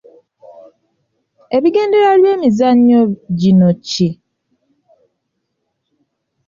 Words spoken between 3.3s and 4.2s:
gino ki?